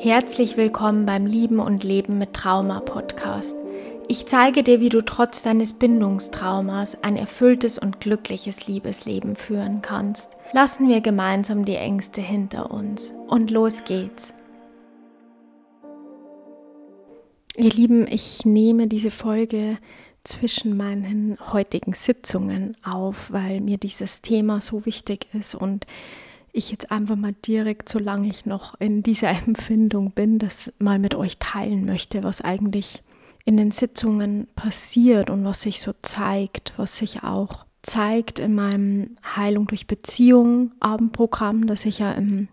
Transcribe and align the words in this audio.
Herzlich 0.00 0.56
willkommen 0.56 1.06
beim 1.06 1.26
Lieben 1.26 1.58
und 1.58 1.82
Leben 1.82 2.18
mit 2.18 2.32
Trauma 2.32 2.78
Podcast. 2.78 3.56
Ich 4.06 4.26
zeige 4.26 4.62
dir, 4.62 4.78
wie 4.78 4.90
du 4.90 5.04
trotz 5.04 5.42
deines 5.42 5.72
Bindungstraumas 5.72 7.02
ein 7.02 7.16
erfülltes 7.16 7.78
und 7.78 7.98
glückliches 7.98 8.68
Liebesleben 8.68 9.34
führen 9.34 9.82
kannst. 9.82 10.30
Lassen 10.52 10.88
wir 10.88 11.00
gemeinsam 11.00 11.64
die 11.64 11.74
Ängste 11.74 12.20
hinter 12.20 12.70
uns 12.70 13.12
und 13.26 13.50
los 13.50 13.82
geht's. 13.86 14.34
Ihr 17.56 17.70
Lieben, 17.70 18.06
ich 18.06 18.44
nehme 18.44 18.86
diese 18.86 19.10
Folge 19.10 19.78
zwischen 20.22 20.76
meinen 20.76 21.38
heutigen 21.52 21.94
Sitzungen 21.94 22.76
auf, 22.84 23.32
weil 23.32 23.60
mir 23.60 23.78
dieses 23.78 24.22
Thema 24.22 24.60
so 24.60 24.86
wichtig 24.86 25.26
ist 25.32 25.56
und 25.56 25.86
ich 26.58 26.70
jetzt 26.70 26.90
einfach 26.90 27.16
mal 27.16 27.34
direkt, 27.46 27.88
solange 27.88 28.28
ich 28.28 28.46
noch 28.46 28.74
in 28.78 29.02
dieser 29.02 29.30
Empfindung 29.46 30.12
bin, 30.12 30.38
das 30.38 30.72
mal 30.78 30.98
mit 30.98 31.14
euch 31.14 31.38
teilen 31.38 31.84
möchte, 31.84 32.22
was 32.22 32.40
eigentlich 32.40 33.02
in 33.44 33.56
den 33.56 33.70
Sitzungen 33.70 34.46
passiert 34.54 35.30
und 35.30 35.44
was 35.44 35.62
sich 35.62 35.80
so 35.80 35.92
zeigt, 36.02 36.74
was 36.76 36.98
sich 36.98 37.22
auch 37.22 37.64
zeigt 37.82 38.38
in 38.38 38.54
meinem 38.54 39.16
Heilung 39.36 39.66
durch 39.66 39.86
Beziehung 39.86 40.72
Abendprogramm, 40.80 41.66
das 41.66 41.86
ich 41.86 42.00
ja 42.00 42.12
im 42.12 42.48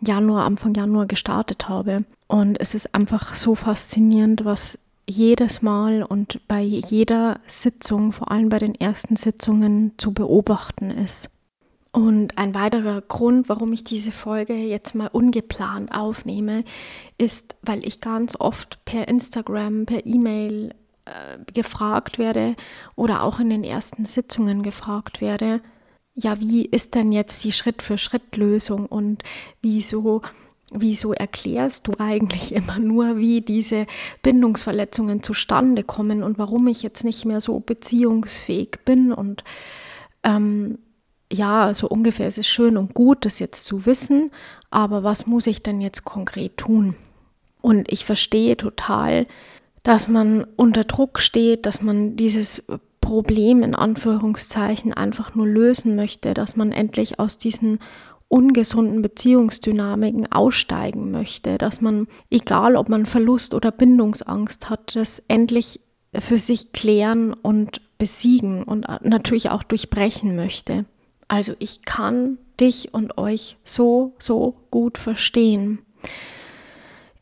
Januar, 0.00 0.44
Anfang 0.46 0.74
Januar 0.74 1.06
gestartet 1.06 1.68
habe. 1.68 2.04
Und 2.26 2.60
es 2.60 2.74
ist 2.74 2.94
einfach 2.94 3.34
so 3.34 3.54
faszinierend, 3.54 4.44
was 4.44 4.78
jedes 5.06 5.62
Mal 5.62 6.02
und 6.02 6.40
bei 6.48 6.62
jeder 6.62 7.40
Sitzung, 7.46 8.12
vor 8.12 8.30
allem 8.30 8.48
bei 8.48 8.58
den 8.58 8.74
ersten 8.74 9.16
Sitzungen, 9.16 9.92
zu 9.98 10.12
beobachten 10.12 10.90
ist. 10.90 11.30
Und 11.92 12.38
ein 12.38 12.54
weiterer 12.54 13.00
Grund, 13.00 13.48
warum 13.48 13.72
ich 13.72 13.82
diese 13.82 14.12
Folge 14.12 14.54
jetzt 14.54 14.94
mal 14.94 15.08
ungeplant 15.08 15.92
aufnehme, 15.92 16.62
ist, 17.18 17.56
weil 17.62 17.84
ich 17.84 18.00
ganz 18.00 18.36
oft 18.38 18.84
per 18.84 19.08
Instagram, 19.08 19.86
per 19.86 20.06
E-Mail 20.06 20.72
äh, 21.04 21.38
gefragt 21.52 22.18
werde 22.18 22.54
oder 22.94 23.22
auch 23.24 23.40
in 23.40 23.50
den 23.50 23.64
ersten 23.64 24.04
Sitzungen 24.04 24.62
gefragt 24.62 25.20
werde, 25.20 25.60
ja, 26.14 26.40
wie 26.40 26.64
ist 26.64 26.94
denn 26.94 27.10
jetzt 27.10 27.42
die 27.42 27.52
Schritt-für-Schritt-Lösung 27.52 28.86
und 28.86 29.24
wieso, 29.60 30.22
wieso 30.70 31.12
erklärst 31.12 31.88
du 31.88 31.92
eigentlich 31.98 32.52
immer 32.54 32.78
nur, 32.78 33.16
wie 33.16 33.40
diese 33.40 33.86
Bindungsverletzungen 34.22 35.24
zustande 35.24 35.82
kommen 35.82 36.22
und 36.22 36.38
warum 36.38 36.68
ich 36.68 36.84
jetzt 36.84 37.02
nicht 37.02 37.24
mehr 37.24 37.40
so 37.40 37.58
beziehungsfähig 37.58 38.78
bin 38.84 39.12
und 39.12 39.42
ähm, 40.22 40.78
ja, 41.32 41.72
so 41.74 41.88
ungefähr 41.88 42.28
ist 42.28 42.38
es 42.38 42.48
schön 42.48 42.76
und 42.76 42.94
gut, 42.94 43.24
das 43.24 43.38
jetzt 43.38 43.64
zu 43.64 43.86
wissen, 43.86 44.30
aber 44.70 45.04
was 45.04 45.26
muss 45.26 45.46
ich 45.46 45.62
denn 45.62 45.80
jetzt 45.80 46.04
konkret 46.04 46.56
tun? 46.56 46.94
Und 47.60 47.92
ich 47.92 48.04
verstehe 48.04 48.56
total, 48.56 49.26
dass 49.82 50.08
man 50.08 50.44
unter 50.56 50.84
Druck 50.84 51.20
steht, 51.20 51.66
dass 51.66 51.82
man 51.82 52.16
dieses 52.16 52.66
Problem 53.00 53.62
in 53.62 53.74
Anführungszeichen 53.74 54.92
einfach 54.92 55.34
nur 55.34 55.46
lösen 55.46 55.96
möchte, 55.96 56.34
dass 56.34 56.56
man 56.56 56.72
endlich 56.72 57.18
aus 57.18 57.38
diesen 57.38 57.80
ungesunden 58.28 59.02
Beziehungsdynamiken 59.02 60.30
aussteigen 60.30 61.10
möchte, 61.10 61.58
dass 61.58 61.80
man, 61.80 62.06
egal 62.30 62.76
ob 62.76 62.88
man 62.88 63.06
Verlust 63.06 63.54
oder 63.54 63.72
Bindungsangst 63.72 64.70
hat, 64.70 64.94
das 64.94 65.18
endlich 65.26 65.80
für 66.16 66.38
sich 66.38 66.72
klären 66.72 67.32
und 67.32 67.80
besiegen 67.98 68.62
und 68.62 68.86
natürlich 69.02 69.50
auch 69.50 69.62
durchbrechen 69.62 70.36
möchte. 70.36 70.84
Also 71.30 71.54
ich 71.60 71.84
kann 71.84 72.38
dich 72.58 72.92
und 72.92 73.16
euch 73.16 73.56
so, 73.62 74.14
so 74.18 74.56
gut 74.72 74.98
verstehen. 74.98 75.78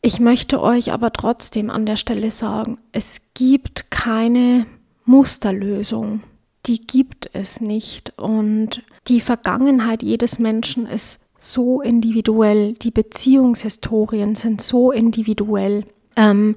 Ich 0.01 0.19
möchte 0.19 0.63
euch 0.63 0.91
aber 0.91 1.13
trotzdem 1.13 1.69
an 1.69 1.85
der 1.85 1.95
Stelle 1.95 2.31
sagen, 2.31 2.79
es 2.91 3.33
gibt 3.35 3.91
keine 3.91 4.65
Musterlösung. 5.05 6.23
Die 6.65 6.81
gibt 6.81 7.29
es 7.33 7.61
nicht. 7.61 8.13
Und 8.17 8.81
die 9.07 9.21
Vergangenheit 9.21 10.01
jedes 10.01 10.39
Menschen 10.39 10.87
ist 10.87 11.23
so 11.37 11.79
individuell. 11.79 12.73
Die 12.73 12.91
Beziehungshistorien 12.91 14.33
sind 14.33 14.59
so 14.59 14.91
individuell. 14.91 15.85
Ähm, 16.15 16.55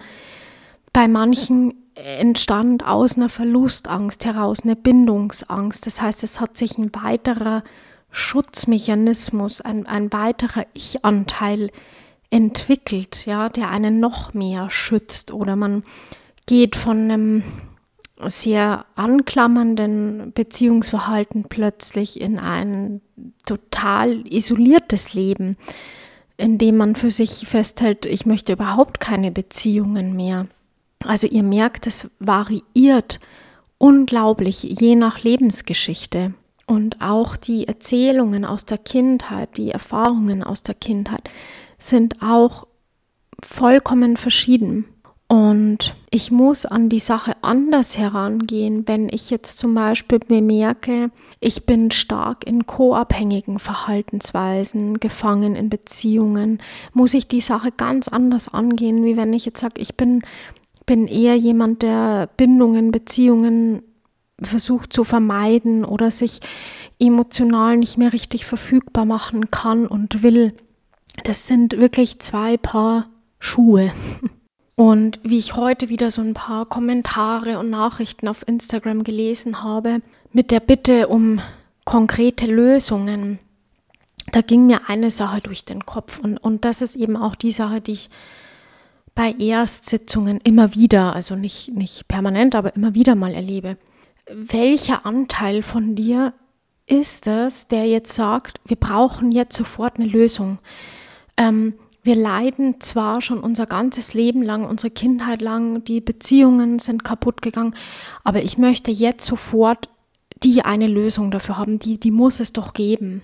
bei 0.94 1.06
manchen 1.06 1.74
entstand 2.02 2.84
aus 2.84 3.16
einer 3.16 3.28
Verlustangst 3.28 4.24
heraus 4.24 4.62
eine 4.64 4.76
Bindungsangst. 4.76 5.86
Das 5.86 6.02
heißt, 6.02 6.22
es 6.24 6.40
hat 6.40 6.56
sich 6.56 6.76
ein 6.78 6.94
weiterer 6.94 7.62
Schutzmechanismus, 8.10 9.60
ein, 9.60 9.86
ein 9.86 10.12
weiterer 10.12 10.66
Ich-Anteil 10.74 11.70
entwickelt, 12.30 13.26
ja, 13.26 13.48
der 13.48 13.70
einen 13.70 14.00
noch 14.00 14.34
mehr 14.34 14.70
schützt. 14.70 15.32
Oder 15.32 15.56
man 15.56 15.84
geht 16.46 16.76
von 16.76 17.10
einem 17.10 17.42
sehr 18.26 18.84
anklammernden 18.94 20.32
Beziehungsverhalten 20.32 21.44
plötzlich 21.48 22.20
in 22.20 22.38
ein 22.38 23.00
total 23.46 24.26
isoliertes 24.26 25.14
Leben, 25.14 25.56
in 26.36 26.58
dem 26.58 26.76
man 26.76 26.96
für 26.96 27.10
sich 27.10 27.46
festhält, 27.46 28.06
ich 28.06 28.26
möchte 28.26 28.52
überhaupt 28.52 29.00
keine 29.00 29.30
Beziehungen 29.30 30.14
mehr. 30.14 30.46
Also 31.06 31.26
ihr 31.26 31.42
merkt, 31.42 31.86
es 31.86 32.10
variiert 32.18 33.20
unglaublich 33.78 34.62
je 34.62 34.94
nach 34.94 35.22
Lebensgeschichte. 35.22 36.34
Und 36.66 37.00
auch 37.00 37.36
die 37.36 37.66
Erzählungen 37.66 38.44
aus 38.44 38.64
der 38.64 38.78
Kindheit, 38.78 39.56
die 39.56 39.70
Erfahrungen 39.70 40.42
aus 40.42 40.62
der 40.62 40.74
Kindheit 40.74 41.28
sind 41.78 42.22
auch 42.22 42.66
vollkommen 43.44 44.16
verschieden. 44.16 44.86
Und 45.32 45.96
ich 46.10 46.30
muss 46.30 46.66
an 46.66 46.90
die 46.90 46.98
Sache 46.98 47.32
anders 47.40 47.96
herangehen, 47.96 48.86
wenn 48.86 49.08
ich 49.08 49.30
jetzt 49.30 49.58
zum 49.58 49.74
Beispiel 49.74 50.18
bemerke, 50.18 51.10
ich 51.40 51.64
bin 51.64 51.90
stark 51.90 52.46
in 52.46 52.66
co-abhängigen 52.66 53.58
Verhaltensweisen 53.58 55.00
gefangen 55.00 55.56
in 55.56 55.70
Beziehungen, 55.70 56.58
muss 56.92 57.14
ich 57.14 57.28
die 57.28 57.40
Sache 57.40 57.70
ganz 57.74 58.08
anders 58.08 58.52
angehen, 58.52 59.06
wie 59.06 59.16
wenn 59.16 59.32
ich 59.32 59.46
jetzt 59.46 59.60
sage, 59.60 59.80
ich 59.80 59.96
bin 59.96 60.22
bin 60.86 61.06
eher 61.06 61.36
jemand, 61.36 61.82
der 61.82 62.28
Bindungen, 62.36 62.90
Beziehungen 62.90 63.82
versucht 64.40 64.92
zu 64.92 65.04
vermeiden 65.04 65.84
oder 65.84 66.10
sich 66.10 66.40
emotional 66.98 67.76
nicht 67.76 67.98
mehr 67.98 68.12
richtig 68.12 68.44
verfügbar 68.44 69.04
machen 69.04 69.50
kann 69.50 69.86
und 69.86 70.22
will. 70.22 70.54
Das 71.24 71.46
sind 71.46 71.76
wirklich 71.78 72.18
zwei 72.18 72.56
Paar 72.56 73.08
Schuhe. 73.38 73.92
Und 74.74 75.20
wie 75.22 75.38
ich 75.38 75.54
heute 75.54 75.90
wieder 75.90 76.10
so 76.10 76.22
ein 76.22 76.32
paar 76.32 76.64
Kommentare 76.64 77.58
und 77.58 77.68
Nachrichten 77.68 78.26
auf 78.26 78.48
Instagram 78.48 79.04
gelesen 79.04 79.62
habe, 79.62 80.00
mit 80.32 80.50
der 80.50 80.60
Bitte 80.60 81.08
um 81.08 81.40
konkrete 81.84 82.46
Lösungen, 82.46 83.38
da 84.32 84.40
ging 84.40 84.66
mir 84.66 84.88
eine 84.88 85.10
Sache 85.10 85.42
durch 85.42 85.66
den 85.66 85.84
Kopf. 85.84 86.18
Und, 86.18 86.38
und 86.38 86.64
das 86.64 86.80
ist 86.80 86.96
eben 86.96 87.16
auch 87.16 87.36
die 87.36 87.52
Sache, 87.52 87.82
die 87.82 87.92
ich 87.92 88.10
bei 89.14 89.32
Erstsitzungen 89.32 90.40
immer 90.42 90.74
wieder, 90.74 91.14
also 91.14 91.36
nicht, 91.36 91.74
nicht 91.74 92.08
permanent, 92.08 92.54
aber 92.54 92.74
immer 92.74 92.94
wieder 92.94 93.14
mal 93.14 93.34
erlebe. 93.34 93.76
Welcher 94.32 95.04
Anteil 95.04 95.62
von 95.62 95.94
dir 95.94 96.32
ist 96.86 97.26
es, 97.26 97.68
der 97.68 97.86
jetzt 97.86 98.14
sagt, 98.14 98.60
wir 98.64 98.76
brauchen 98.76 99.32
jetzt 99.32 99.56
sofort 99.56 99.98
eine 99.98 100.08
Lösung? 100.08 100.58
Ähm, 101.36 101.74
wir 102.02 102.16
leiden 102.16 102.80
zwar 102.80 103.20
schon 103.20 103.38
unser 103.38 103.66
ganzes 103.66 104.12
Leben 104.12 104.42
lang, 104.42 104.64
unsere 104.64 104.90
Kindheit 104.90 105.40
lang, 105.40 105.84
die 105.84 106.00
Beziehungen 106.00 106.78
sind 106.78 107.04
kaputt 107.04 107.42
gegangen, 107.42 107.76
aber 108.24 108.42
ich 108.42 108.58
möchte 108.58 108.90
jetzt 108.90 109.24
sofort 109.24 109.88
die 110.42 110.64
eine 110.64 110.88
Lösung 110.88 111.30
dafür 111.30 111.58
haben, 111.58 111.78
die, 111.78 111.98
die 112.00 112.10
muss 112.10 112.40
es 112.40 112.52
doch 112.52 112.72
geben. 112.72 113.22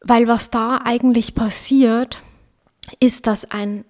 Weil 0.00 0.28
was 0.28 0.50
da 0.50 0.80
eigentlich 0.84 1.34
passiert, 1.34 2.22
ist, 3.00 3.26
dass 3.26 3.50
ein 3.50 3.84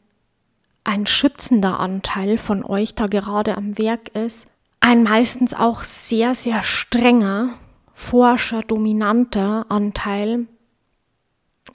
ein 0.89 1.05
schützender 1.05 1.79
Anteil 1.81 2.39
von 2.39 2.65
euch 2.65 2.95
da 2.95 3.09
gerade 3.09 3.59
am 3.59 3.77
Werk 3.77 4.09
ist, 4.17 4.51
ein 4.81 5.03
meistens 5.03 5.53
auch 5.53 5.85
sehr, 5.85 6.35
sehr 6.35 6.63
strenger, 6.63 7.51
forscher, 7.93 8.63
dominanter 8.63 9.67
Anteil, 9.69 10.47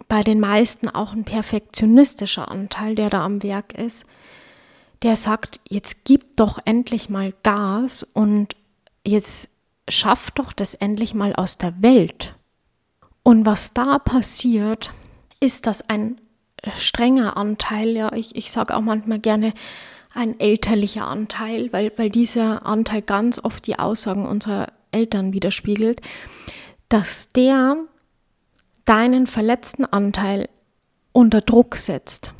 bei 0.07 0.23
den 0.23 0.39
meisten 0.39 0.89
auch 0.89 1.13
ein 1.13 1.25
perfektionistischer 1.25 2.49
Anteil, 2.49 2.95
der 2.95 3.11
da 3.11 3.23
am 3.23 3.43
Werk 3.43 3.73
ist, 3.73 4.07
der 5.03 5.15
sagt, 5.15 5.59
jetzt 5.69 6.05
gib 6.05 6.35
doch 6.35 6.57
endlich 6.65 7.07
mal 7.07 7.35
Gas 7.43 8.01
und 8.01 8.55
jetzt 9.05 9.59
schaff 9.87 10.31
doch 10.31 10.53
das 10.53 10.73
endlich 10.73 11.13
mal 11.13 11.35
aus 11.35 11.59
der 11.59 11.83
Welt. 11.83 12.33
Und 13.21 13.45
was 13.45 13.75
da 13.75 13.99
passiert, 13.99 14.91
ist, 15.39 15.67
dass 15.67 15.87
ein 15.87 16.19
strenger 16.71 17.37
Anteil, 17.37 17.89
ja, 17.89 18.13
ich, 18.13 18.35
ich 18.35 18.51
sage 18.51 18.75
auch 18.75 18.81
manchmal 18.81 19.19
gerne 19.19 19.53
ein 20.13 20.39
elterlicher 20.39 21.07
Anteil, 21.07 21.73
weil, 21.73 21.91
weil 21.97 22.09
dieser 22.09 22.65
Anteil 22.65 23.01
ganz 23.01 23.43
oft 23.43 23.65
die 23.67 23.79
Aussagen 23.79 24.25
unserer 24.25 24.67
Eltern 24.91 25.33
widerspiegelt, 25.33 26.01
dass 26.89 27.33
der 27.33 27.77
deinen 28.85 29.27
verletzten 29.27 29.85
Anteil 29.85 30.49
unter 31.11 31.41
Druck 31.41 31.75
setzt. 31.75 32.33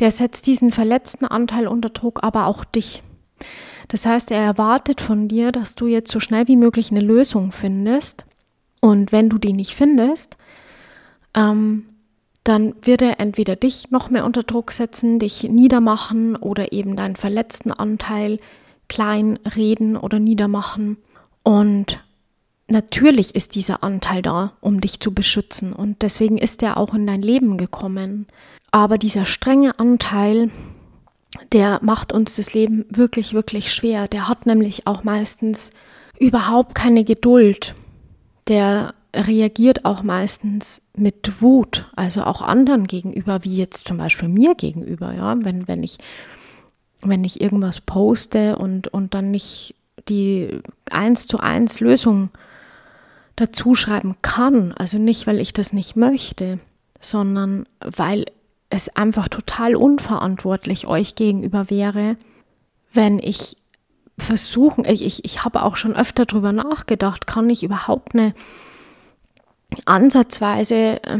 der 0.00 0.10
setzt 0.10 0.46
diesen 0.46 0.72
verletzten 0.72 1.26
Anteil 1.26 1.68
unter 1.68 1.90
Druck, 1.90 2.22
aber 2.22 2.46
auch 2.46 2.64
dich. 2.64 3.02
Das 3.88 4.06
heißt, 4.06 4.30
er 4.30 4.40
erwartet 4.40 5.00
von 5.00 5.28
dir, 5.28 5.52
dass 5.52 5.74
du 5.74 5.86
jetzt 5.86 6.10
so 6.10 6.18
schnell 6.18 6.48
wie 6.48 6.56
möglich 6.56 6.90
eine 6.90 7.00
Lösung 7.00 7.52
findest. 7.52 8.24
Und 8.80 9.12
wenn 9.12 9.28
du 9.28 9.38
die 9.38 9.52
nicht 9.52 9.74
findest, 9.74 10.36
ähm, 11.34 11.86
dann 12.44 12.74
wird 12.82 13.00
er 13.00 13.20
entweder 13.20 13.56
dich 13.56 13.90
noch 13.90 14.10
mehr 14.10 14.26
unter 14.26 14.42
Druck 14.42 14.70
setzen, 14.70 15.18
dich 15.18 15.44
niedermachen 15.44 16.36
oder 16.36 16.72
eben 16.72 16.94
deinen 16.94 17.16
verletzten 17.16 17.72
Anteil 17.72 18.38
klein 18.88 19.38
reden 19.56 19.96
oder 19.96 20.18
niedermachen. 20.20 20.98
Und 21.42 22.04
natürlich 22.68 23.34
ist 23.34 23.54
dieser 23.54 23.82
Anteil 23.82 24.20
da, 24.20 24.52
um 24.60 24.82
dich 24.82 25.00
zu 25.00 25.14
beschützen. 25.14 25.72
Und 25.72 26.02
deswegen 26.02 26.36
ist 26.36 26.62
er 26.62 26.76
auch 26.76 26.92
in 26.92 27.06
dein 27.06 27.22
Leben 27.22 27.56
gekommen. 27.56 28.26
Aber 28.70 28.98
dieser 28.98 29.24
strenge 29.24 29.78
Anteil, 29.78 30.50
der 31.52 31.80
macht 31.82 32.12
uns 32.12 32.36
das 32.36 32.52
Leben 32.52 32.84
wirklich, 32.90 33.32
wirklich 33.32 33.72
schwer. 33.72 34.06
Der 34.06 34.28
hat 34.28 34.44
nämlich 34.44 34.86
auch 34.86 35.02
meistens 35.02 35.72
überhaupt 36.18 36.74
keine 36.74 37.04
Geduld. 37.04 37.74
Der 38.48 38.94
reagiert 39.14 39.84
auch 39.84 40.02
meistens 40.02 40.82
mit 40.96 41.40
Wut, 41.40 41.86
also 41.96 42.24
auch 42.24 42.42
anderen 42.42 42.86
gegenüber, 42.86 43.44
wie 43.44 43.56
jetzt 43.56 43.86
zum 43.86 43.96
Beispiel 43.96 44.28
mir 44.28 44.54
gegenüber, 44.54 45.12
ja, 45.12 45.36
wenn, 45.40 45.68
wenn 45.68 45.82
ich, 45.82 45.98
wenn 47.02 47.24
ich 47.24 47.40
irgendwas 47.40 47.80
poste 47.80 48.56
und, 48.56 48.88
und 48.88 49.14
dann 49.14 49.30
nicht 49.30 49.74
die 50.08 50.60
eins 50.90 51.26
zu 51.26 51.38
eins 51.38 51.80
Lösung 51.80 52.30
dazu 53.36 53.74
schreiben 53.74 54.16
kann, 54.22 54.72
also 54.72 54.98
nicht, 54.98 55.26
weil 55.26 55.40
ich 55.40 55.52
das 55.52 55.72
nicht 55.72 55.96
möchte, 55.96 56.58
sondern 57.00 57.66
weil 57.80 58.26
es 58.70 58.94
einfach 58.96 59.28
total 59.28 59.76
unverantwortlich 59.76 60.86
euch 60.86 61.14
gegenüber 61.14 61.70
wäre, 61.70 62.16
wenn 62.92 63.18
ich 63.18 63.56
versuchen, 64.18 64.84
ich, 64.84 65.04
ich, 65.04 65.24
ich 65.24 65.44
habe 65.44 65.62
auch 65.62 65.76
schon 65.76 65.96
öfter 65.96 66.26
darüber 66.26 66.52
nachgedacht, 66.52 67.26
kann 67.26 67.50
ich 67.50 67.62
überhaupt 67.62 68.14
eine 68.14 68.34
ansatzweise 69.86 71.02
äh, 71.02 71.18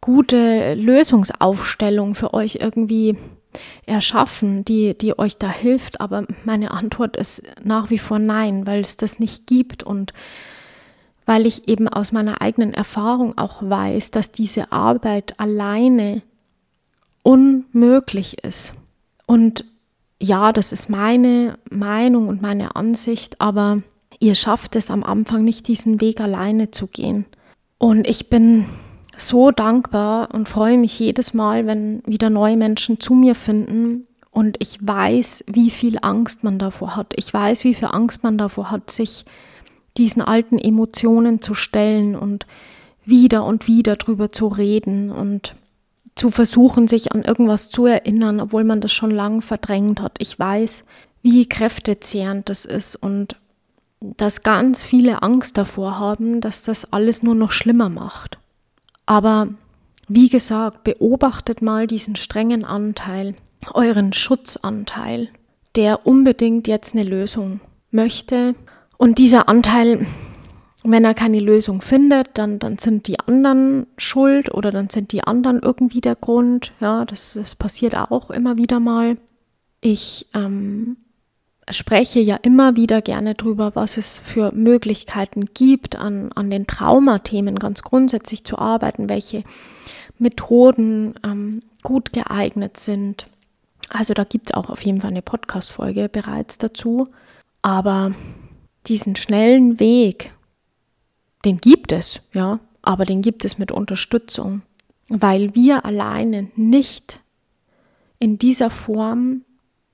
gute 0.00 0.74
Lösungsaufstellung 0.74 2.14
für 2.14 2.34
euch 2.34 2.58
irgendwie 2.60 3.16
erschaffen, 3.86 4.64
die, 4.64 4.96
die 4.96 5.18
euch 5.18 5.36
da 5.36 5.50
hilft. 5.50 6.00
Aber 6.00 6.26
meine 6.44 6.70
Antwort 6.70 7.16
ist 7.16 7.42
nach 7.62 7.90
wie 7.90 7.98
vor 7.98 8.18
nein, 8.18 8.66
weil 8.66 8.80
es 8.80 8.96
das 8.96 9.18
nicht 9.18 9.46
gibt 9.46 9.82
und 9.82 10.12
weil 11.26 11.46
ich 11.46 11.68
eben 11.68 11.86
aus 11.86 12.12
meiner 12.12 12.40
eigenen 12.40 12.72
Erfahrung 12.74 13.38
auch 13.38 13.62
weiß, 13.62 14.10
dass 14.10 14.32
diese 14.32 14.72
Arbeit 14.72 15.38
alleine 15.38 16.22
unmöglich 17.22 18.42
ist. 18.42 18.74
Und 19.26 19.64
ja, 20.20 20.52
das 20.52 20.72
ist 20.72 20.88
meine 20.88 21.58
Meinung 21.70 22.28
und 22.28 22.42
meine 22.42 22.74
Ansicht, 22.76 23.40
aber 23.40 23.82
ihr 24.20 24.34
schafft 24.34 24.76
es 24.76 24.90
am 24.90 25.02
Anfang 25.02 25.44
nicht, 25.44 25.66
diesen 25.66 26.00
Weg 26.00 26.20
alleine 26.20 26.70
zu 26.70 26.86
gehen. 26.86 27.24
Und 27.78 28.06
ich 28.06 28.28
bin 28.28 28.66
so 29.16 29.50
dankbar 29.50 30.32
und 30.32 30.48
freue 30.48 30.78
mich 30.78 30.98
jedes 30.98 31.34
Mal, 31.34 31.66
wenn 31.66 32.02
wieder 32.06 32.30
neue 32.30 32.56
Menschen 32.56 33.00
zu 33.00 33.14
mir 33.14 33.34
finden. 33.34 34.06
Und 34.30 34.56
ich 34.60 34.78
weiß, 34.80 35.44
wie 35.48 35.70
viel 35.70 35.98
Angst 36.02 36.44
man 36.44 36.58
davor 36.58 36.94
hat. 36.94 37.14
Ich 37.16 37.32
weiß, 37.32 37.64
wie 37.64 37.74
viel 37.74 37.88
Angst 37.88 38.22
man 38.22 38.38
davor 38.38 38.70
hat, 38.70 38.90
sich 38.90 39.24
diesen 39.96 40.22
alten 40.22 40.58
Emotionen 40.58 41.42
zu 41.42 41.54
stellen 41.54 42.14
und 42.14 42.46
wieder 43.04 43.44
und 43.44 43.66
wieder 43.66 43.96
drüber 43.96 44.30
zu 44.30 44.46
reden 44.46 45.10
und 45.10 45.56
zu 46.14 46.30
versuchen, 46.30 46.86
sich 46.86 47.12
an 47.12 47.22
irgendwas 47.22 47.70
zu 47.70 47.86
erinnern, 47.86 48.40
obwohl 48.40 48.64
man 48.64 48.80
das 48.80 48.92
schon 48.92 49.10
lange 49.10 49.42
verdrängt 49.42 50.00
hat. 50.00 50.16
Ich 50.18 50.38
weiß, 50.38 50.84
wie 51.22 51.48
kräftezehrend 51.48 52.48
das 52.48 52.64
ist 52.64 52.96
und 52.96 53.36
dass 54.00 54.42
ganz 54.42 54.84
viele 54.84 55.22
Angst 55.22 55.58
davor 55.58 55.98
haben, 55.98 56.40
dass 56.40 56.62
das 56.62 56.92
alles 56.92 57.22
nur 57.22 57.34
noch 57.34 57.52
schlimmer 57.52 57.88
macht. 57.88 58.38
Aber 59.06 59.48
wie 60.08 60.28
gesagt, 60.28 60.84
beobachtet 60.84 61.62
mal 61.62 61.86
diesen 61.86 62.16
strengen 62.16 62.64
Anteil, 62.64 63.34
euren 63.74 64.12
Schutzanteil, 64.12 65.28
der 65.76 66.06
unbedingt 66.06 66.66
jetzt 66.66 66.94
eine 66.94 67.04
Lösung 67.04 67.60
möchte. 67.90 68.54
Und 68.96 69.18
dieser 69.18 69.48
Anteil, 69.48 70.06
wenn 70.82 71.04
er 71.04 71.14
keine 71.14 71.40
Lösung 71.40 71.82
findet, 71.82 72.30
dann, 72.34 72.58
dann 72.58 72.78
sind 72.78 73.06
die 73.06 73.20
anderen 73.20 73.86
schuld 73.98 74.52
oder 74.52 74.70
dann 74.70 74.88
sind 74.88 75.12
die 75.12 75.24
anderen 75.24 75.60
irgendwie 75.60 76.00
der 76.00 76.16
Grund. 76.16 76.72
Ja, 76.80 77.04
das, 77.04 77.34
das 77.34 77.54
passiert 77.54 77.94
auch 77.96 78.30
immer 78.30 78.56
wieder 78.56 78.80
mal. 78.80 79.16
Ich 79.80 80.26
ähm, 80.34 80.96
spreche 81.72 82.20
ja 82.20 82.36
immer 82.36 82.76
wieder 82.76 83.02
gerne 83.02 83.34
darüber, 83.34 83.74
was 83.74 83.96
es 83.96 84.18
für 84.18 84.52
Möglichkeiten 84.52 85.46
gibt, 85.54 85.96
an, 85.96 86.32
an 86.32 86.50
den 86.50 86.66
Traumathemen 86.66 87.58
ganz 87.58 87.82
grundsätzlich 87.82 88.44
zu 88.44 88.58
arbeiten, 88.58 89.08
welche 89.08 89.44
Methoden 90.18 91.14
ähm, 91.24 91.62
gut 91.82 92.12
geeignet 92.12 92.76
sind. 92.76 93.26
Also 93.88 94.14
da 94.14 94.24
gibt 94.24 94.50
es 94.50 94.54
auch 94.54 94.70
auf 94.70 94.84
jeden 94.84 95.00
Fall 95.00 95.10
eine 95.10 95.22
Podcast-Folge 95.22 96.08
bereits 96.08 96.58
dazu. 96.58 97.08
Aber 97.62 98.14
diesen 98.86 99.16
schnellen 99.16 99.80
Weg, 99.80 100.32
den 101.44 101.58
gibt 101.58 101.92
es, 101.92 102.20
ja, 102.32 102.60
aber 102.82 103.04
den 103.04 103.22
gibt 103.22 103.44
es 103.44 103.58
mit 103.58 103.72
Unterstützung, 103.72 104.62
weil 105.08 105.54
wir 105.54 105.84
alleine 105.84 106.50
nicht 106.56 107.20
in 108.18 108.38
dieser 108.38 108.70
Form 108.70 109.42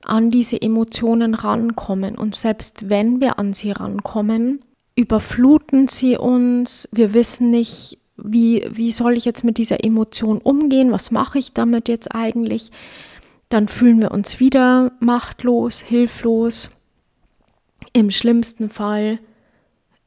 an 0.09 0.31
diese 0.31 0.61
Emotionen 0.61 1.35
rankommen. 1.35 2.17
Und 2.17 2.35
selbst 2.37 2.89
wenn 2.89 3.21
wir 3.21 3.39
an 3.39 3.53
sie 3.53 3.73
rankommen, 3.73 4.61
überfluten 4.95 5.89
sie 5.89 6.17
uns. 6.17 6.89
Wir 6.93 7.15
wissen 7.15 7.51
nicht, 7.51 7.99
wie, 8.17 8.65
wie 8.71 8.91
soll 8.91 9.17
ich 9.17 9.25
jetzt 9.25 9.45
mit 9.45 9.59
dieser 9.59 9.85
Emotion 9.85 10.39
umgehen? 10.39 10.91
Was 10.91 11.11
mache 11.11 11.39
ich 11.39 11.53
damit 11.53 11.89
jetzt 11.89 12.15
eigentlich? 12.15 12.71
Dann 13.49 13.69
fühlen 13.69 14.01
wir 14.01 14.11
uns 14.11 14.41
wieder 14.41 14.93
machtlos, 15.01 15.81
hilflos. 15.81 16.71
Im 17.93 18.11
schlimmsten 18.11 18.71
Fall 18.71 19.19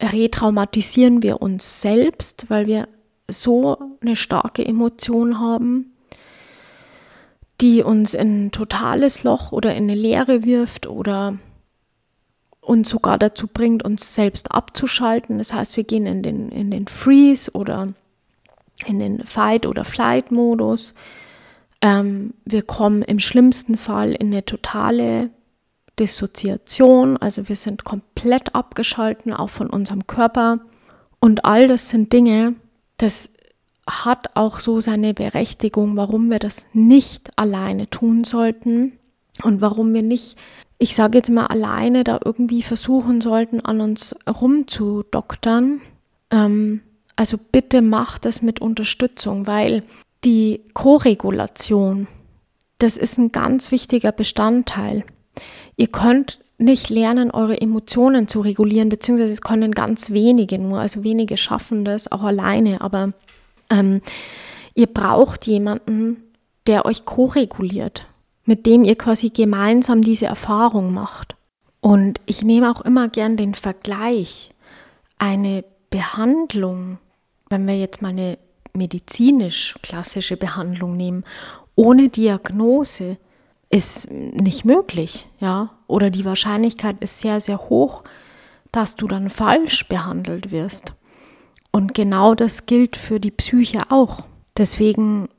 retraumatisieren 0.02 1.22
wir 1.22 1.42
uns 1.42 1.82
selbst, 1.82 2.50
weil 2.50 2.68
wir 2.68 2.88
so 3.28 3.78
eine 4.02 4.16
starke 4.16 4.66
Emotion 4.66 5.40
haben 5.40 5.94
die 7.62 7.84
uns 7.84 8.14
in 8.14 8.48
ein 8.48 8.52
totales 8.52 9.24
Loch 9.24 9.52
oder 9.52 9.76
in 9.76 9.84
eine 9.84 9.96
Leere 9.96 10.44
wirft 10.44 10.88
oder 10.88 11.38
uns 12.62 12.90
sogar 12.90 13.18
dazu 13.18 13.48
bringt, 13.48 13.84
uns 13.84 14.14
selbst 14.14 14.52
abzuschalten. 14.52 15.38
Das 15.40 15.54
heißt, 15.54 15.76
wir 15.76 15.84
gehen 15.84 16.06
in 16.06 16.22
den, 16.24 16.50
in 16.50 16.72
den 16.72 16.88
Freeze 16.88 17.52
oder 17.52 17.94
in 18.86 19.00
den 19.00 19.26
Fight- 19.26 19.66
oder 19.66 19.84
Flight-Modus. 19.86 20.94
Ähm, 21.82 22.34
wir 22.46 22.62
kommen 22.62 23.02
im 23.02 23.20
schlimmsten 23.20 23.78
Fall 23.78 24.12
in 24.14 24.28
eine 24.28 24.46
totale 24.46 25.32
Dissoziation, 25.98 27.18
also 27.18 27.50
wir 27.50 27.58
sind 27.58 27.84
komplett 27.84 28.56
abgeschalten, 28.56 29.34
auch 29.34 29.50
von 29.50 29.70
unserem 29.70 30.08
Körper. 30.08 30.60
Und 31.20 31.44
all 31.44 31.68
das 31.68 31.90
sind 31.90 32.14
Dinge, 32.14 32.56
das 32.98 33.36
hat 33.90 34.36
auch 34.36 34.60
so 34.60 34.82
seine 34.82 35.14
Berechtigung, 35.14 35.98
warum 35.98 36.30
wir 36.30 36.40
das 36.40 36.68
nicht 36.74 37.38
alleine 37.38 37.90
tun 37.90 38.24
sollten 38.24 38.94
und 39.44 39.62
warum 39.62 39.94
wir 39.94 40.04
nicht, 40.04 40.38
ich 40.78 40.96
sage 40.96 41.18
jetzt 41.18 41.30
mal 41.30 41.48
alleine, 41.48 42.04
da 42.04 42.20
irgendwie 42.24 42.62
versuchen 42.62 43.22
sollten, 43.22 43.62
an 43.62 43.82
uns 43.82 44.16
rumzudoktern. 44.28 45.82
Ähm, 46.32 46.82
also 47.16 47.38
bitte 47.52 47.82
macht 47.82 48.26
das 48.26 48.42
mit 48.42 48.62
Unterstützung, 48.62 49.48
weil 49.48 49.84
die 50.24 50.62
Koregulation, 50.74 52.08
das 52.78 52.98
ist 52.98 53.18
ein 53.18 53.32
ganz 53.32 53.72
wichtiger 53.72 54.12
Bestandteil. 54.12 55.04
Ihr 55.76 55.88
könnt 55.88 56.40
nicht 56.58 56.90
lernen, 56.90 57.32
eure 57.32 57.60
Emotionen 57.60 58.28
zu 58.28 58.42
regulieren, 58.42 58.90
beziehungsweise 58.90 59.32
es 59.32 59.42
können 59.42 59.72
ganz 59.72 60.12
wenige 60.12 60.60
nur, 60.60 60.80
also 60.80 61.04
wenige 61.04 61.38
schaffen 61.38 61.86
das 61.86 62.12
auch 62.12 62.24
alleine, 62.24 62.82
aber 62.82 63.14
ähm, 63.70 64.02
ihr 64.74 64.88
braucht 64.88 65.48
jemanden, 65.48 66.24
der 66.68 66.86
euch 66.86 67.06
ko-reguliert, 67.06 68.06
mit 68.46 68.66
dem 68.66 68.84
ihr 68.84 68.96
quasi 68.96 69.30
gemeinsam 69.30 70.02
diese 70.02 70.26
Erfahrung 70.26 70.94
macht. 70.94 71.36
Und 71.82 72.20
ich 72.26 72.44
nehme 72.44 72.70
auch 72.72 72.82
immer 72.82 73.08
gern 73.08 73.38
den 73.38 73.54
Vergleich. 73.54 74.50
Eine 75.18 75.64
Behandlung, 75.90 76.98
wenn 77.50 77.68
wir 77.68 77.78
jetzt 77.78 78.02
mal 78.02 78.10
eine 78.10 78.38
medizinisch 78.74 79.76
klassische 79.82 80.38
Behandlung 80.38 80.96
nehmen, 80.96 81.24
ohne 81.76 82.10
Diagnose 82.10 83.18
ist 83.70 84.12
nicht 84.12 84.66
möglich, 84.66 85.28
ja, 85.40 85.72
oder 85.88 86.10
die 86.10 86.26
Wahrscheinlichkeit 86.26 86.98
ist 87.02 87.22
sehr 87.22 87.40
sehr 87.40 87.58
hoch, 87.70 88.04
dass 88.72 88.96
du 88.96 89.08
dann 89.08 89.30
falsch 89.30 89.88
behandelt 89.88 90.52
wirst. 90.52 90.94
Und 91.72 91.94
genau 91.94 92.36
das 92.36 92.66
gilt 92.66 92.96
für 92.96 93.20
die 93.20 93.32
Psyche 93.32 93.92
auch. 93.92 94.24
Deswegen 94.58 95.30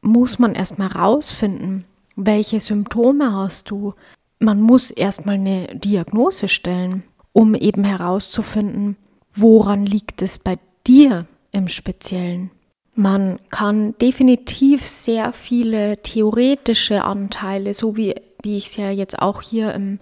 muss 0.00 0.38
man 0.38 0.54
erstmal 0.54 0.88
rausfinden, 0.88 1.84
welche 2.16 2.60
Symptome 2.60 3.32
hast 3.34 3.70
du. 3.70 3.94
Man 4.38 4.60
muss 4.60 4.90
erstmal 4.90 5.36
eine 5.36 5.76
Diagnose 5.76 6.48
stellen, 6.48 7.04
um 7.32 7.54
eben 7.54 7.84
herauszufinden, 7.84 8.96
woran 9.34 9.86
liegt 9.86 10.22
es 10.22 10.38
bei 10.38 10.58
dir 10.86 11.26
im 11.52 11.68
Speziellen. 11.68 12.50
Man 12.94 13.38
kann 13.48 13.96
definitiv 13.98 14.86
sehr 14.86 15.32
viele 15.32 16.02
theoretische 16.02 17.04
Anteile, 17.04 17.72
so 17.72 17.96
wie, 17.96 18.14
wie 18.42 18.58
ich 18.58 18.66
es 18.66 18.76
ja 18.76 18.90
jetzt 18.90 19.18
auch 19.18 19.40
hier 19.40 19.72
im 19.72 19.98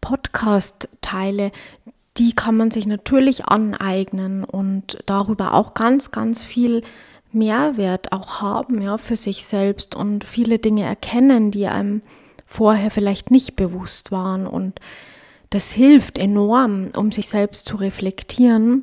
Podcast 0.00 0.88
teile, 1.02 1.52
die 2.16 2.34
kann 2.34 2.56
man 2.56 2.70
sich 2.70 2.86
natürlich 2.86 3.46
aneignen 3.46 4.44
und 4.44 4.98
darüber 5.06 5.54
auch 5.54 5.74
ganz, 5.74 6.10
ganz 6.10 6.42
viel 6.42 6.82
Mehrwert 7.32 8.12
auch 8.12 8.40
haben, 8.40 8.82
ja, 8.82 8.98
für 8.98 9.16
sich 9.16 9.44
selbst 9.46 9.94
und 9.94 10.24
viele 10.24 10.58
Dinge 10.58 10.84
erkennen, 10.84 11.50
die 11.50 11.66
einem 11.68 12.02
vorher 12.46 12.90
vielleicht 12.90 13.30
nicht 13.30 13.54
bewusst 13.54 14.10
waren. 14.10 14.46
Und 14.46 14.80
das 15.50 15.70
hilft 15.70 16.18
enorm, 16.18 16.90
um 16.96 17.12
sich 17.12 17.28
selbst 17.28 17.66
zu 17.66 17.76
reflektieren. 17.76 18.82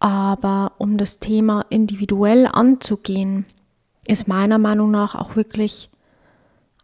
Aber 0.00 0.72
um 0.78 0.96
das 0.96 1.20
Thema 1.20 1.64
individuell 1.68 2.46
anzugehen, 2.46 3.44
ist 4.06 4.26
meiner 4.26 4.58
Meinung 4.58 4.90
nach 4.90 5.14
auch 5.14 5.36
wirklich 5.36 5.90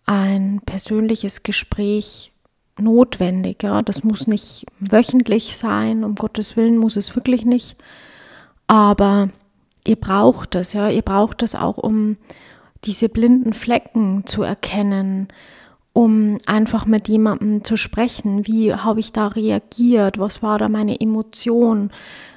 ein 0.04 0.60
persönliches 0.64 1.42
Gespräch 1.42 2.32
notwendig. 2.78 3.62
Ja, 3.62 3.82
das 3.82 4.04
muss 4.04 4.26
nicht 4.26 4.66
wöchentlich 4.80 5.56
sein, 5.56 6.04
um 6.04 6.14
Gottes 6.14 6.56
Willen 6.56 6.78
muss 6.78 6.96
es 6.96 7.14
wirklich 7.14 7.44
nicht. 7.44 7.76
Aber 8.66 9.28
ihr 9.86 9.96
braucht 9.96 10.54
das, 10.54 10.72
ja, 10.72 10.88
ihr 10.88 11.02
braucht 11.02 11.42
das 11.42 11.54
auch, 11.54 11.78
um 11.78 12.16
diese 12.84 13.08
blinden 13.08 13.52
Flecken 13.52 14.26
zu 14.26 14.42
erkennen, 14.42 15.28
um 15.92 16.38
einfach 16.46 16.86
mit 16.86 17.08
jemandem 17.08 17.64
zu 17.64 17.76
sprechen. 17.76 18.46
Wie 18.46 18.74
habe 18.74 19.00
ich 19.00 19.12
da 19.12 19.28
reagiert? 19.28 20.18
Was 20.18 20.42
war 20.42 20.58
da 20.58 20.68
meine 20.68 21.00
Emotion? 21.00 21.90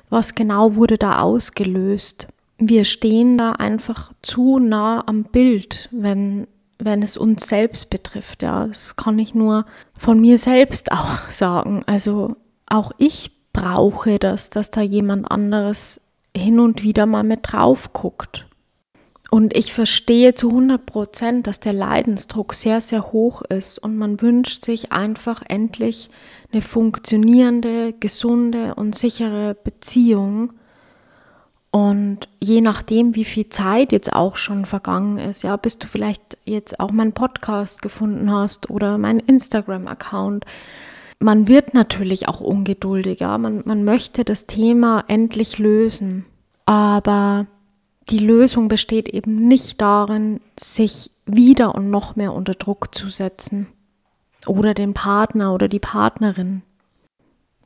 Was 0.09 0.33
genau 0.35 0.75
wurde 0.75 0.97
da 0.97 1.19
ausgelöst? 1.19 2.27
Wir 2.57 2.83
stehen 2.83 3.37
da 3.37 3.51
einfach 3.53 4.11
zu 4.21 4.59
nah 4.59 5.03
am 5.05 5.23
Bild, 5.23 5.87
wenn 5.91 6.47
wenn 6.79 7.03
es 7.03 7.17
uns 7.17 7.47
selbst 7.47 7.89
betrifft. 7.89 8.41
Ja, 8.41 8.67
das 8.67 8.95
kann 8.95 9.19
ich 9.19 9.35
nur 9.35 9.65
von 9.97 10.19
mir 10.19 10.37
selbst 10.37 10.91
auch 10.91 11.19
sagen. 11.29 11.83
Also 11.85 12.35
auch 12.65 12.91
ich 12.97 13.31
brauche 13.53 14.17
das, 14.17 14.49
dass 14.49 14.71
da 14.71 14.81
jemand 14.81 15.29
anderes 15.29 16.01
hin 16.35 16.59
und 16.59 16.83
wieder 16.83 17.05
mal 17.05 17.23
mit 17.23 17.39
drauf 17.43 17.93
guckt. 17.93 18.45
Und 19.31 19.55
ich 19.55 19.73
verstehe 19.73 20.33
zu 20.33 20.49
100 20.49 20.85
Prozent, 20.85 21.47
dass 21.47 21.59
der 21.59 21.73
Leidensdruck 21.73 22.55
sehr, 22.55 22.81
sehr 22.81 23.11
hoch 23.11 23.43
ist 23.43 23.77
und 23.77 23.95
man 23.95 24.21
wünscht 24.21 24.65
sich 24.65 24.91
einfach 24.91 25.43
endlich 25.47 26.09
eine 26.51 26.63
funktionierende, 26.63 27.93
gesunde 27.93 28.73
und 28.73 28.95
sichere 28.95 29.55
Beziehung. 29.63 30.53
Und 31.71 32.27
je 32.39 32.61
nachdem, 32.61 33.15
wie 33.15 33.25
viel 33.25 33.47
Zeit 33.49 33.91
jetzt 33.91 34.11
auch 34.11 34.37
schon 34.37 34.65
vergangen 34.65 35.17
ist, 35.17 35.43
ja, 35.43 35.55
bis 35.55 35.77
du 35.77 35.87
vielleicht 35.87 36.37
jetzt 36.43 36.79
auch 36.79 36.91
meinen 36.91 37.13
Podcast 37.13 37.81
gefunden 37.81 38.31
hast 38.31 38.71
oder 38.71 38.97
meinen 38.97 39.19
Instagram-Account, 39.19 40.45
man 41.19 41.47
wird 41.47 41.73
natürlich 41.73 42.27
auch 42.27 42.39
ungeduldiger. 42.39 43.37
Man, 43.37 43.61
man 43.65 43.83
möchte 43.83 44.23
das 44.23 44.47
Thema 44.47 45.03
endlich 45.07 45.59
lösen. 45.59 46.25
Aber 46.65 47.45
die 48.09 48.19
Lösung 48.19 48.67
besteht 48.67 49.09
eben 49.09 49.47
nicht 49.47 49.81
darin, 49.81 50.39
sich 50.59 51.11
wieder 51.25 51.75
und 51.75 51.89
noch 51.89 52.15
mehr 52.15 52.33
unter 52.33 52.53
Druck 52.53 52.95
zu 52.95 53.09
setzen. 53.09 53.67
Oder 54.47 54.73
den 54.73 54.93
Partner 54.93 55.53
oder 55.53 55.67
die 55.67 55.79
Partnerin. 55.79 56.63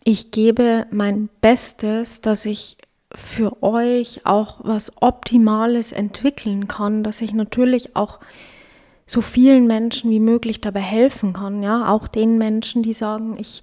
Ich 0.03 0.31
gebe 0.31 0.87
mein 0.91 1.29
Bestes, 1.39 2.19
dass 2.19 2.45
ich 2.45 2.77
für 3.15 3.61
euch 3.61 4.25
auch 4.25 4.57
was 4.63 4.91
Optimales 5.01 5.91
entwickeln 5.91 6.67
kann, 6.67 7.03
dass 7.03 7.21
ich 7.21 7.33
natürlich 7.33 7.95
auch 7.95 8.19
so 9.05 9.21
vielen 9.21 9.67
Menschen 9.67 10.09
wie 10.09 10.19
möglich 10.19 10.61
dabei 10.61 10.79
helfen 10.79 11.33
kann, 11.33 11.61
ja, 11.61 11.89
auch 11.89 12.07
den 12.07 12.37
Menschen, 12.37 12.83
die 12.83 12.93
sagen, 12.93 13.37
ich 13.37 13.61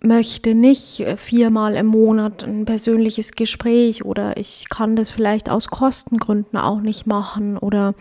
möchte 0.00 0.54
nicht 0.54 1.04
viermal 1.16 1.74
im 1.76 1.86
Monat 1.86 2.44
ein 2.44 2.64
persönliches 2.64 3.32
Gespräch 3.32 4.04
oder 4.04 4.36
ich 4.36 4.68
kann 4.68 4.96
das 4.96 5.10
vielleicht 5.10 5.50
aus 5.50 5.68
Kostengründen 5.68 6.58
auch 6.58 6.80
nicht 6.80 7.06
machen 7.06 7.56
oder 7.56 7.94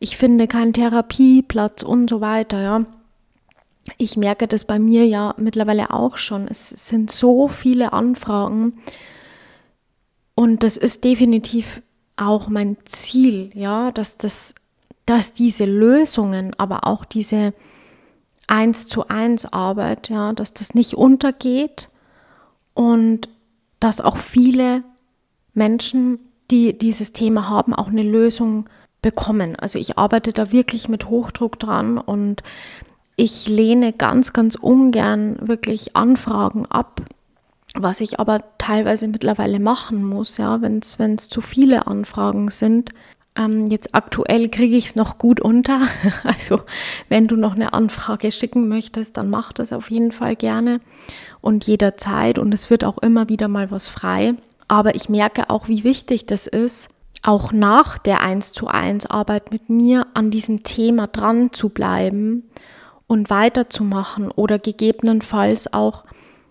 ich 0.00 0.16
finde 0.16 0.46
keinen 0.46 0.72
Therapieplatz 0.72 1.82
und 1.82 2.10
so 2.10 2.20
weiter, 2.20 2.60
ja. 2.60 2.84
Ich 3.96 4.18
merke 4.18 4.46
das 4.46 4.66
bei 4.66 4.78
mir 4.78 5.06
ja 5.06 5.34
mittlerweile 5.38 5.90
auch 5.94 6.18
schon. 6.18 6.46
Es 6.46 6.68
sind 6.68 7.10
so 7.10 7.48
viele 7.48 7.94
Anfragen, 7.94 8.74
und 10.38 10.62
das 10.62 10.76
ist 10.76 11.02
definitiv 11.02 11.82
auch 12.16 12.46
mein 12.46 12.76
Ziel, 12.84 13.50
ja, 13.54 13.90
dass 13.90 14.18
das, 14.18 14.54
dass 15.04 15.32
diese 15.32 15.64
Lösungen, 15.64 16.54
aber 16.58 16.86
auch 16.86 17.04
diese 17.04 17.52
eins 18.46 18.86
zu 18.86 19.08
eins 19.08 19.52
Arbeit, 19.52 20.10
ja, 20.10 20.32
dass 20.32 20.54
das 20.54 20.74
nicht 20.74 20.94
untergeht 20.94 21.88
und 22.72 23.28
dass 23.80 24.00
auch 24.00 24.16
viele 24.16 24.84
Menschen, 25.54 26.20
die 26.52 26.78
dieses 26.78 27.12
Thema 27.12 27.48
haben, 27.48 27.74
auch 27.74 27.88
eine 27.88 28.04
Lösung 28.04 28.70
bekommen. 29.02 29.56
Also 29.56 29.80
ich 29.80 29.98
arbeite 29.98 30.32
da 30.32 30.52
wirklich 30.52 30.88
mit 30.88 31.06
Hochdruck 31.06 31.58
dran 31.58 31.98
und 31.98 32.44
ich 33.16 33.48
lehne 33.48 33.92
ganz, 33.92 34.32
ganz 34.32 34.54
ungern 34.54 35.36
wirklich 35.40 35.96
Anfragen 35.96 36.64
ab, 36.66 37.00
was 37.74 38.00
ich 38.00 38.18
aber 38.18 38.42
teilweise 38.58 39.08
mittlerweile 39.08 39.60
machen 39.60 40.02
muss, 40.02 40.38
ja, 40.38 40.62
wenn 40.62 40.78
es 40.78 41.28
zu 41.28 41.40
viele 41.40 41.86
Anfragen 41.86 42.50
sind. 42.50 42.90
Ähm, 43.36 43.68
jetzt 43.68 43.94
aktuell 43.94 44.48
kriege 44.48 44.76
ich 44.76 44.86
es 44.86 44.96
noch 44.96 45.18
gut 45.18 45.40
unter. 45.40 45.82
Also 46.24 46.60
wenn 47.08 47.28
du 47.28 47.36
noch 47.36 47.54
eine 47.54 47.72
Anfrage 47.72 48.32
schicken 48.32 48.68
möchtest, 48.68 49.16
dann 49.16 49.30
mach 49.30 49.52
das 49.52 49.72
auf 49.72 49.90
jeden 49.90 50.12
Fall 50.12 50.36
gerne 50.36 50.80
und 51.40 51.66
jederzeit. 51.66 52.38
Und 52.38 52.52
es 52.52 52.70
wird 52.70 52.84
auch 52.84 52.98
immer 52.98 53.28
wieder 53.28 53.48
mal 53.48 53.70
was 53.70 53.88
frei. 53.88 54.34
Aber 54.66 54.94
ich 54.94 55.08
merke 55.08 55.50
auch, 55.50 55.68
wie 55.68 55.84
wichtig 55.84 56.26
das 56.26 56.46
ist, 56.46 56.90
auch 57.22 57.52
nach 57.52 57.98
der 57.98 58.22
1 58.22 58.52
zu 58.52 58.68
1 58.68 59.06
Arbeit 59.06 59.50
mit 59.50 59.70
mir 59.70 60.06
an 60.14 60.30
diesem 60.30 60.62
Thema 60.62 61.06
dran 61.06 61.52
zu 61.52 61.68
bleiben 61.68 62.44
und 63.06 63.30
weiterzumachen 63.30 64.30
oder 64.30 64.58
gegebenenfalls 64.58 65.72
auch 65.72 66.04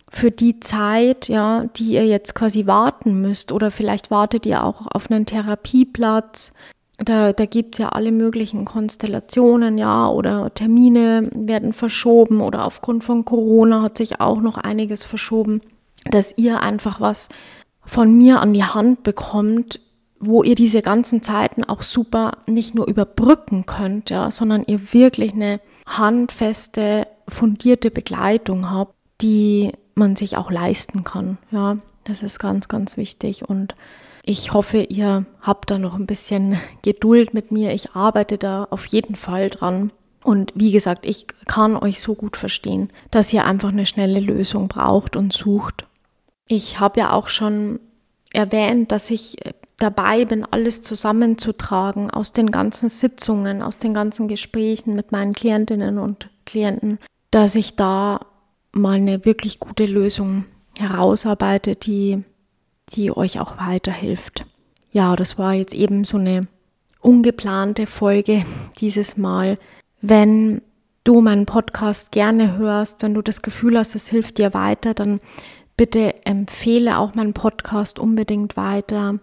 für 0.09 0.31
die 0.31 0.59
Zeit, 0.59 1.27
ja, 1.27 1.65
die 1.75 1.93
ihr 1.93 2.05
jetzt 2.05 2.33
quasi 2.33 2.65
warten 2.65 3.21
müsst 3.21 3.51
oder 3.51 3.71
vielleicht 3.71 4.09
wartet 4.09 4.45
ihr 4.45 4.63
auch 4.63 4.87
auf 4.89 5.11
einen 5.11 5.25
Therapieplatz. 5.25 6.53
Da, 6.97 7.33
da 7.33 7.45
gibt 7.45 7.75
es 7.75 7.79
ja 7.79 7.89
alle 7.89 8.11
möglichen 8.11 8.65
Konstellationen, 8.65 9.77
ja, 9.77 10.09
oder 10.09 10.53
Termine 10.53 11.29
werden 11.33 11.73
verschoben 11.73 12.41
oder 12.41 12.65
aufgrund 12.65 13.03
von 13.03 13.25
Corona 13.25 13.83
hat 13.83 13.97
sich 13.97 14.19
auch 14.19 14.41
noch 14.41 14.57
einiges 14.57 15.03
verschoben, 15.03 15.61
dass 16.05 16.37
ihr 16.37 16.61
einfach 16.61 16.99
was 16.99 17.29
von 17.85 18.17
mir 18.17 18.41
an 18.41 18.53
die 18.53 18.63
Hand 18.63 19.03
bekommt, 19.03 19.79
wo 20.19 20.41
ihr 20.41 20.55
diese 20.55 20.81
ganzen 20.81 21.21
Zeiten 21.21 21.63
auch 21.63 21.83
super 21.83 22.39
nicht 22.47 22.73
nur 22.73 22.87
überbrücken 22.87 23.65
könnt, 23.65 24.09
ja, 24.09 24.31
sondern 24.31 24.63
ihr 24.65 24.93
wirklich 24.93 25.33
eine 25.33 25.59
handfeste, 25.85 27.07
fundierte 27.27 27.91
Begleitung 27.91 28.71
habt, 28.71 28.95
die 29.21 29.73
man 29.97 30.15
sich 30.15 30.37
auch 30.37 30.51
leisten 30.51 31.03
kann. 31.03 31.37
Ja, 31.51 31.77
das 32.03 32.23
ist 32.23 32.39
ganz, 32.39 32.67
ganz 32.67 32.97
wichtig 32.97 33.47
und 33.47 33.75
ich 34.29 34.51
hoffe, 34.51 34.79
ihr 34.79 35.25
habt 35.41 35.71
da 35.71 35.77
noch 35.77 35.95
ein 35.95 36.05
bisschen 36.05 36.59
Geduld 36.81 37.33
mit 37.33 37.51
mir. 37.51 37.73
Ich 37.73 37.91
arbeite 37.91 38.37
da 38.37 38.67
auf 38.69 38.85
jeden 38.87 39.15
Fall 39.15 39.49
dran. 39.49 39.91
Und 40.21 40.51
wie 40.55 40.71
gesagt, 40.71 41.05
ich 41.05 41.27
kann 41.45 41.77
euch 41.77 42.01
so 42.01 42.13
gut 42.13 42.35
verstehen, 42.35 42.89
dass 43.09 43.31
ihr 43.31 43.45
einfach 43.45 43.69
eine 43.69 43.85
schnelle 43.85 44.19
Lösung 44.19 44.67
braucht 44.67 45.15
und 45.15 45.31
sucht. 45.31 45.85
Ich 46.49 46.81
habe 46.81 46.99
ja 46.99 47.13
auch 47.13 47.29
schon 47.29 47.79
erwähnt, 48.33 48.91
dass 48.91 49.09
ich 49.09 49.37
dabei 49.77 50.25
bin, 50.25 50.45
alles 50.49 50.81
zusammenzutragen 50.81 52.11
aus 52.11 52.33
den 52.33 52.51
ganzen 52.51 52.89
Sitzungen, 52.89 53.61
aus 53.61 53.77
den 53.77 53.93
ganzen 53.93 54.27
Gesprächen 54.27 54.93
mit 54.93 55.13
meinen 55.13 55.33
Klientinnen 55.33 55.97
und 55.97 56.29
Klienten, 56.45 56.99
dass 57.31 57.55
ich 57.55 57.77
da 57.77 58.25
mal 58.77 58.97
eine 58.97 59.25
wirklich 59.25 59.59
gute 59.59 59.85
Lösung 59.85 60.45
herausarbeitet, 60.77 61.85
die, 61.85 62.23
die 62.93 63.15
euch 63.15 63.39
auch 63.39 63.57
weiterhilft. 63.57 64.45
Ja, 64.91 65.15
das 65.15 65.37
war 65.37 65.53
jetzt 65.53 65.73
eben 65.73 66.03
so 66.03 66.17
eine 66.17 66.47
ungeplante 67.01 67.87
Folge 67.87 68.45
dieses 68.79 69.17
Mal. 69.17 69.57
Wenn 70.01 70.61
du 71.03 71.21
meinen 71.21 71.45
Podcast 71.45 72.11
gerne 72.11 72.57
hörst, 72.57 73.01
wenn 73.01 73.13
du 73.13 73.21
das 73.21 73.41
Gefühl 73.41 73.77
hast, 73.77 73.95
es 73.95 74.09
hilft 74.09 74.37
dir 74.37 74.53
weiter, 74.53 74.93
dann 74.93 75.19
bitte 75.77 76.25
empfehle 76.25 76.97
auch 76.97 77.15
meinen 77.15 77.33
Podcast 77.33 77.99
unbedingt 77.99 78.57
weiter. 78.57 79.19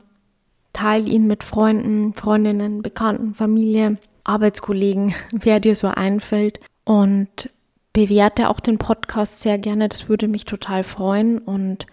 teile 0.72 1.08
ihn 1.08 1.26
mit 1.26 1.44
Freunden, 1.44 2.14
Freundinnen, 2.14 2.82
Bekannten, 2.82 3.34
Familie, 3.34 3.98
Arbeitskollegen, 4.24 5.14
wer 5.32 5.60
dir 5.60 5.76
so 5.76 5.88
einfällt. 5.88 6.60
Und 6.84 7.50
bewerte 7.94 8.50
auch 8.50 8.60
den 8.60 8.76
Podcast 8.76 9.40
sehr 9.40 9.56
gerne. 9.56 9.88
Das 9.88 10.10
würde 10.10 10.28
mich 10.28 10.44
total 10.44 10.84
freuen 10.84 11.38
und 11.38 11.86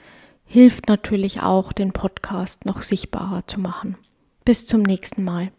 hilft 0.44 0.90
natürlich 0.90 1.42
auch, 1.42 1.72
den 1.72 1.94
Podcast 1.94 2.66
noch 2.66 2.82
sichtbarer 2.82 3.48
zu 3.48 3.62
machen. 3.62 3.98
Bis 4.44 4.68
zum 4.68 4.82
nächsten 4.82 5.24
Mal. 5.24 5.52